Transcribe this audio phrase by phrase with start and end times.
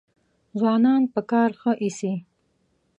[0.59, 2.13] ځوانان په کار ښه ایسي.